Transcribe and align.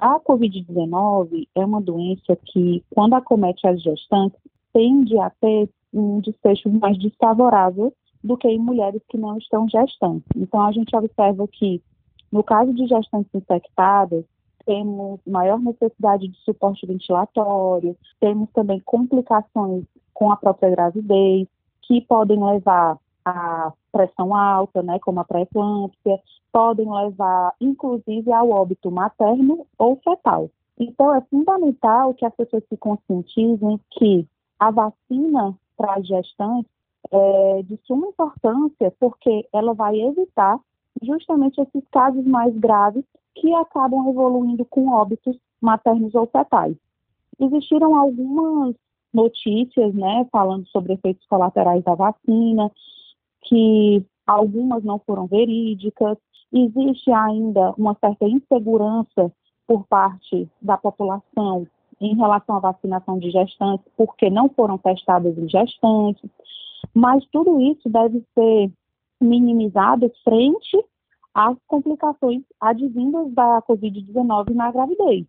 A 0.00 0.20
Covid-19 0.20 1.48
é 1.54 1.64
uma 1.64 1.80
doença 1.80 2.36
que, 2.46 2.84
quando 2.90 3.14
acomete 3.14 3.66
as 3.66 3.82
gestantes, 3.82 4.38
tende 4.72 5.18
a 5.18 5.30
ter 5.30 5.68
um 5.92 6.20
desfecho 6.20 6.70
mais 6.70 6.98
desfavorável 6.98 7.92
do 8.22 8.36
que 8.36 8.48
em 8.48 8.58
mulheres 8.58 9.02
que 9.08 9.18
não 9.18 9.36
estão 9.38 9.68
gestantes. 9.68 10.28
Então, 10.36 10.60
a 10.60 10.72
gente 10.72 10.94
observa 10.94 11.46
que, 11.48 11.82
no 12.30 12.42
caso 12.42 12.72
de 12.74 12.86
gestantes 12.86 13.34
infectadas, 13.34 14.24
temos 14.64 15.20
maior 15.26 15.58
necessidade 15.58 16.28
de 16.28 16.36
suporte 16.44 16.86
ventilatório, 16.86 17.96
temos 18.20 18.50
também 18.52 18.80
complicações 18.80 19.84
com 20.12 20.30
a 20.30 20.36
própria 20.36 20.70
gravidez, 20.70 21.48
que 21.82 22.02
podem 22.02 22.42
levar 22.42 22.98
a 23.24 23.72
pressão 24.28 24.34
alta, 24.34 24.82
né, 24.82 24.98
como 25.00 25.20
a 25.20 25.24
pré-eclâmpsia, 25.24 26.20
podem 26.52 26.90
levar, 26.90 27.54
inclusive, 27.60 28.32
ao 28.32 28.50
óbito 28.50 28.90
materno 28.90 29.66
ou 29.78 29.96
fetal. 29.96 30.50
Então, 30.78 31.14
é 31.14 31.20
fundamental 31.22 32.14
que 32.14 32.24
as 32.24 32.34
pessoas 32.34 32.62
se 32.68 32.76
conscientizem 32.76 33.80
que 33.90 34.26
a 34.58 34.70
vacina 34.70 35.56
para 35.76 36.00
gestantes 36.02 36.70
é 37.10 37.62
de 37.62 37.78
suma 37.84 38.08
importância 38.08 38.92
porque 38.98 39.48
ela 39.52 39.72
vai 39.72 39.98
evitar 40.00 40.58
justamente 41.02 41.60
esses 41.60 41.82
casos 41.90 42.24
mais 42.24 42.54
graves 42.56 43.04
que 43.34 43.54
acabam 43.54 44.08
evoluindo 44.08 44.64
com 44.64 44.90
óbitos 44.90 45.38
maternos 45.60 46.14
ou 46.14 46.26
fetais. 46.26 46.76
Existiram 47.40 47.96
algumas 47.96 48.74
notícias, 49.14 49.94
né, 49.94 50.26
falando 50.30 50.66
sobre 50.68 50.94
efeitos 50.94 51.24
colaterais 51.26 51.82
da 51.84 51.94
vacina, 51.94 52.70
que 53.42 54.04
algumas 54.28 54.84
não 54.84 54.98
foram 54.98 55.26
verídicas. 55.26 56.18
Existe 56.52 57.10
ainda 57.10 57.72
uma 57.76 57.96
certa 57.98 58.26
insegurança 58.26 59.32
por 59.66 59.84
parte 59.86 60.48
da 60.60 60.76
população 60.76 61.66
em 62.00 62.14
relação 62.14 62.56
à 62.56 62.60
vacinação 62.60 63.18
de 63.18 63.30
gestantes, 63.30 63.86
porque 63.96 64.30
não 64.30 64.48
foram 64.50 64.78
testadas 64.78 65.36
em 65.36 65.48
gestantes. 65.48 66.30
Mas 66.94 67.24
tudo 67.32 67.60
isso 67.60 67.88
deve 67.88 68.22
ser 68.34 68.70
minimizado 69.20 70.10
frente 70.22 70.84
às 71.34 71.56
complicações 71.66 72.42
advindas 72.60 73.32
da 73.32 73.62
Covid-19 73.62 74.54
na 74.54 74.70
gravidez. 74.70 75.26